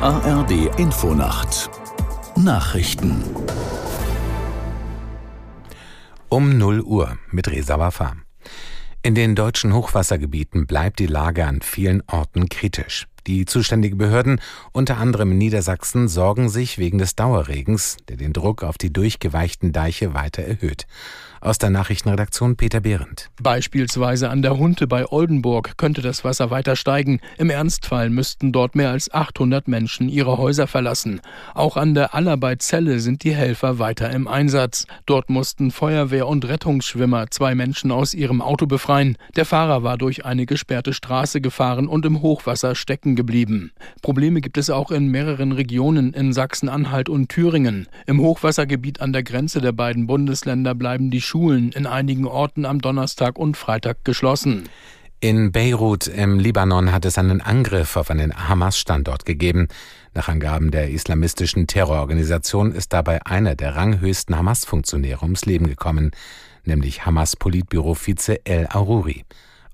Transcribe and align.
ARD 0.00 0.78
Infonacht 0.78 1.68
Nachrichten 2.36 3.24
um 6.28 6.56
0 6.56 6.82
Uhr 6.82 7.18
mit 7.32 7.48
Resa 7.48 7.80
Wafa. 7.80 8.14
In 9.02 9.16
den 9.16 9.34
deutschen 9.34 9.74
Hochwassergebieten 9.74 10.68
bleibt 10.68 11.00
die 11.00 11.06
Lage 11.06 11.44
an 11.44 11.62
vielen 11.62 12.04
Orten 12.06 12.48
kritisch. 12.48 13.08
Die 13.28 13.44
zuständigen 13.44 13.98
Behörden, 13.98 14.40
unter 14.72 14.96
anderem 14.96 15.32
in 15.32 15.38
Niedersachsen, 15.38 16.08
sorgen 16.08 16.48
sich 16.48 16.78
wegen 16.78 16.96
des 16.96 17.14
Dauerregens, 17.14 17.98
der 18.08 18.16
den 18.16 18.32
Druck 18.32 18.64
auf 18.64 18.78
die 18.78 18.90
durchgeweichten 18.90 19.70
Deiche 19.70 20.14
weiter 20.14 20.42
erhöht. 20.42 20.86
Aus 21.40 21.58
der 21.58 21.70
Nachrichtenredaktion 21.70 22.56
Peter 22.56 22.80
Behrendt. 22.80 23.30
Beispielsweise 23.40 24.28
an 24.28 24.42
der 24.42 24.58
Hunte 24.58 24.88
bei 24.88 25.06
Oldenburg 25.06 25.76
könnte 25.76 26.02
das 26.02 26.24
Wasser 26.24 26.50
weiter 26.50 26.74
steigen. 26.74 27.20
Im 27.36 27.48
Ernstfall 27.48 28.10
müssten 28.10 28.50
dort 28.50 28.74
mehr 28.74 28.90
als 28.90 29.12
800 29.12 29.68
Menschen 29.68 30.08
ihre 30.08 30.38
Häuser 30.38 30.66
verlassen. 30.66 31.20
Auch 31.54 31.76
an 31.76 31.94
der 31.94 32.14
Aller 32.14 32.36
bei 32.36 32.56
Celle 32.56 32.98
sind 32.98 33.22
die 33.22 33.34
Helfer 33.34 33.78
weiter 33.78 34.10
im 34.10 34.26
Einsatz. 34.26 34.86
Dort 35.06 35.30
mussten 35.30 35.70
Feuerwehr 35.70 36.26
und 36.26 36.44
Rettungsschwimmer 36.48 37.30
zwei 37.30 37.54
Menschen 37.54 37.92
aus 37.92 38.14
ihrem 38.14 38.42
Auto 38.42 38.66
befreien. 38.66 39.16
Der 39.36 39.44
Fahrer 39.44 39.84
war 39.84 39.96
durch 39.96 40.24
eine 40.24 40.44
gesperrte 40.44 40.92
Straße 40.92 41.40
gefahren 41.40 41.86
und 41.86 42.04
im 42.04 42.20
Hochwasser 42.20 42.74
stecken 42.74 43.14
geblieben. 43.18 43.72
Probleme 44.00 44.40
gibt 44.40 44.58
es 44.58 44.70
auch 44.70 44.92
in 44.92 45.08
mehreren 45.08 45.50
Regionen 45.50 46.12
in 46.12 46.32
Sachsen-Anhalt 46.32 47.08
und 47.08 47.28
Thüringen. 47.28 47.88
Im 48.06 48.20
Hochwassergebiet 48.20 49.00
an 49.00 49.12
der 49.12 49.24
Grenze 49.24 49.60
der 49.60 49.72
beiden 49.72 50.06
Bundesländer 50.06 50.76
bleiben 50.76 51.10
die 51.10 51.20
Schulen 51.20 51.72
in 51.72 51.84
einigen 51.84 52.26
Orten 52.26 52.64
am 52.64 52.80
Donnerstag 52.80 53.36
und 53.36 53.56
Freitag 53.56 54.04
geschlossen. 54.04 54.68
In 55.20 55.50
Beirut 55.50 56.06
im 56.06 56.38
Libanon 56.38 56.92
hat 56.92 57.04
es 57.04 57.18
einen 57.18 57.40
Angriff 57.40 57.96
auf 57.96 58.08
einen 58.08 58.48
Hamas-Standort 58.48 59.24
gegeben. 59.24 59.66
Nach 60.14 60.28
Angaben 60.28 60.70
der 60.70 60.90
islamistischen 60.90 61.66
Terrororganisation 61.66 62.70
ist 62.70 62.92
dabei 62.92 63.26
einer 63.26 63.56
der 63.56 63.74
ranghöchsten 63.74 64.38
Hamas-Funktionäre 64.38 65.22
ums 65.22 65.44
Leben 65.44 65.66
gekommen, 65.66 66.12
nämlich 66.64 67.04
Hamas-Politbüro-Vize 67.04 68.46
El 68.46 68.68
Aruri. 68.68 69.24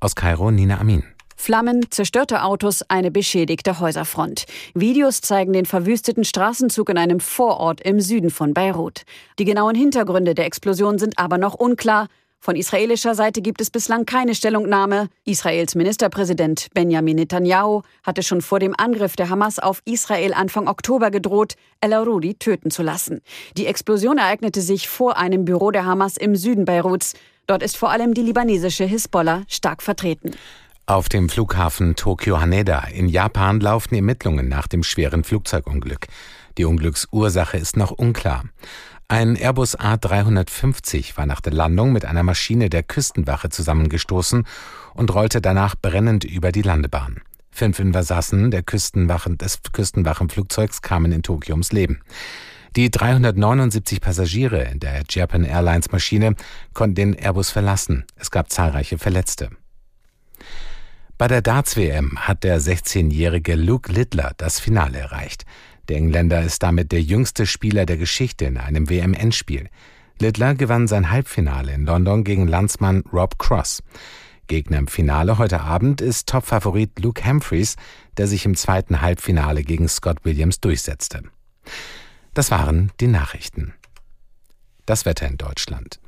Aus 0.00 0.14
Kairo 0.14 0.50
Nina 0.50 0.78
Amin. 0.78 1.13
Flammen, 1.36 1.86
zerstörte 1.90 2.42
Autos, 2.42 2.82
eine 2.88 3.10
beschädigte 3.10 3.80
Häuserfront. 3.80 4.44
Videos 4.74 5.20
zeigen 5.20 5.52
den 5.52 5.66
verwüsteten 5.66 6.24
Straßenzug 6.24 6.88
in 6.88 6.98
einem 6.98 7.20
Vorort 7.20 7.80
im 7.80 8.00
Süden 8.00 8.30
von 8.30 8.54
Beirut. 8.54 9.02
Die 9.38 9.44
genauen 9.44 9.74
Hintergründe 9.74 10.34
der 10.34 10.46
Explosion 10.46 10.98
sind 10.98 11.18
aber 11.18 11.38
noch 11.38 11.54
unklar. 11.54 12.08
Von 12.44 12.56
israelischer 12.56 13.14
Seite 13.14 13.40
gibt 13.40 13.62
es 13.62 13.70
bislang 13.70 14.04
keine 14.04 14.34
Stellungnahme. 14.34 15.08
Israels 15.24 15.74
Ministerpräsident 15.74 16.68
Benjamin 16.74 17.16
Netanyahu 17.16 17.80
hatte 18.02 18.22
schon 18.22 18.42
vor 18.42 18.60
dem 18.60 18.74
Angriff 18.76 19.16
der 19.16 19.30
Hamas 19.30 19.58
auf 19.58 19.80
Israel 19.86 20.34
Anfang 20.34 20.68
Oktober 20.68 21.10
gedroht, 21.10 21.54
El 21.80 21.94
Arudi 21.94 22.34
töten 22.34 22.70
zu 22.70 22.82
lassen. 22.82 23.22
Die 23.56 23.64
Explosion 23.64 24.18
ereignete 24.18 24.60
sich 24.60 24.90
vor 24.90 25.16
einem 25.16 25.46
Büro 25.46 25.70
der 25.70 25.86
Hamas 25.86 26.18
im 26.18 26.36
Süden 26.36 26.66
Beiruts. 26.66 27.14
Dort 27.46 27.62
ist 27.62 27.78
vor 27.78 27.90
allem 27.90 28.12
die 28.12 28.20
libanesische 28.20 28.84
Hisbollah 28.84 29.44
stark 29.48 29.82
vertreten. 29.82 30.32
Auf 30.86 31.08
dem 31.08 31.30
Flughafen 31.30 31.96
Tokyo 31.96 32.42
Haneda 32.42 32.80
in 32.80 33.08
Japan 33.08 33.58
laufen 33.58 33.94
Ermittlungen 33.94 34.50
nach 34.50 34.68
dem 34.68 34.82
schweren 34.82 35.24
Flugzeugunglück. 35.24 36.08
Die 36.58 36.66
Unglücksursache 36.66 37.56
ist 37.56 37.78
noch 37.78 37.90
unklar. 37.90 38.44
Ein 39.08 39.34
Airbus 39.34 39.78
A350 39.78 41.16
war 41.16 41.24
nach 41.24 41.40
der 41.40 41.54
Landung 41.54 41.94
mit 41.94 42.04
einer 42.04 42.22
Maschine 42.22 42.68
der 42.68 42.82
Küstenwache 42.82 43.48
zusammengestoßen 43.48 44.46
und 44.92 45.14
rollte 45.14 45.40
danach 45.40 45.74
brennend 45.74 46.24
über 46.24 46.52
die 46.52 46.60
Landebahn. 46.60 47.22
Fünf 47.50 47.78
Insassen 47.78 48.50
der 48.50 48.62
Küstenwachen 48.62 49.38
des 49.38 49.60
Küstenwachenflugzeugs 49.72 50.82
kamen 50.82 51.12
in 51.12 51.22
Tokio 51.22 51.54
ums 51.54 51.72
Leben. 51.72 52.02
Die 52.76 52.90
379 52.90 54.02
Passagiere 54.02 54.64
in 54.64 54.80
der 54.80 55.02
Japan 55.08 55.44
Airlines 55.44 55.92
Maschine 55.92 56.34
konnten 56.74 56.94
den 56.94 57.14
Airbus 57.14 57.50
verlassen. 57.50 58.04
Es 58.16 58.30
gab 58.30 58.50
zahlreiche 58.50 58.98
Verletzte. 58.98 59.48
Bei 61.16 61.28
der 61.28 61.42
Darts-WM 61.42 62.18
hat 62.26 62.42
der 62.42 62.60
16-jährige 62.60 63.54
Luke 63.54 63.92
Littler 63.92 64.32
das 64.36 64.58
Finale 64.58 64.98
erreicht. 64.98 65.44
Der 65.88 65.98
Engländer 65.98 66.42
ist 66.42 66.64
damit 66.64 66.90
der 66.90 67.02
jüngste 67.02 67.46
Spieler 67.46 67.86
der 67.86 67.98
Geschichte 67.98 68.46
in 68.46 68.56
einem 68.56 68.90
WM-Endspiel. 68.90 69.68
Littler 70.18 70.56
gewann 70.56 70.88
sein 70.88 71.12
Halbfinale 71.12 71.72
in 71.72 71.86
London 71.86 72.24
gegen 72.24 72.48
Landsmann 72.48 73.04
Rob 73.12 73.38
Cross. 73.38 73.84
Gegner 74.48 74.78
im 74.78 74.88
Finale 74.88 75.38
heute 75.38 75.60
Abend 75.60 76.00
ist 76.00 76.28
Topfavorit 76.28 76.98
Luke 76.98 77.24
Humphreys, 77.24 77.76
der 78.16 78.26
sich 78.26 78.44
im 78.44 78.56
zweiten 78.56 79.00
Halbfinale 79.00 79.62
gegen 79.62 79.88
Scott 79.88 80.24
Williams 80.24 80.58
durchsetzte. 80.58 81.22
Das 82.34 82.50
waren 82.50 82.90
die 82.98 83.06
Nachrichten. 83.06 83.72
Das 84.84 85.04
Wetter 85.04 85.28
in 85.28 85.38
Deutschland. 85.38 86.00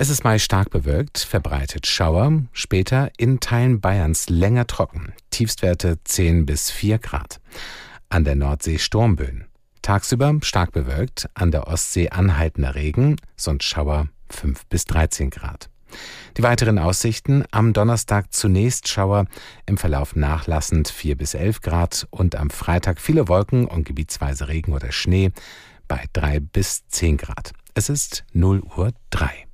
Es 0.00 0.10
ist 0.10 0.22
meist 0.22 0.44
stark 0.44 0.70
bewölkt, 0.70 1.18
verbreitet 1.18 1.88
Schauer, 1.88 2.44
später 2.52 3.10
in 3.16 3.40
Teilen 3.40 3.80
Bayerns 3.80 4.28
länger 4.28 4.68
trocken, 4.68 5.12
Tiefstwerte 5.30 5.98
10 6.04 6.46
bis 6.46 6.70
4 6.70 7.00
Grad. 7.00 7.40
An 8.08 8.22
der 8.22 8.36
Nordsee 8.36 8.78
Sturmböen. 8.78 9.46
Tagsüber 9.82 10.38
stark 10.42 10.70
bewölkt, 10.70 11.28
an 11.34 11.50
der 11.50 11.66
Ostsee 11.66 12.10
anhaltender 12.10 12.76
Regen, 12.76 13.16
sonst 13.34 13.64
Schauer 13.64 14.06
5 14.30 14.66
bis 14.66 14.84
13 14.84 15.30
Grad. 15.30 15.68
Die 16.36 16.44
weiteren 16.44 16.78
Aussichten 16.78 17.42
am 17.50 17.72
Donnerstag 17.72 18.32
zunächst 18.32 18.86
Schauer, 18.86 19.24
im 19.66 19.78
Verlauf 19.78 20.14
nachlassend 20.14 20.86
4 20.86 21.16
bis 21.16 21.34
11 21.34 21.60
Grad 21.60 22.06
und 22.10 22.36
am 22.36 22.50
Freitag 22.50 23.00
viele 23.00 23.26
Wolken 23.26 23.66
und 23.66 23.82
gebietsweise 23.82 24.46
Regen 24.46 24.74
oder 24.74 24.92
Schnee 24.92 25.32
bei 25.88 26.04
3 26.12 26.38
bis 26.38 26.86
10 26.86 27.16
Grad. 27.16 27.50
Es 27.74 27.88
ist 27.88 28.24
0 28.32 28.62
Uhr 28.76 28.92
3. 29.10 29.47